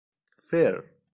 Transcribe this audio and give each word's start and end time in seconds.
فر 0.41 0.81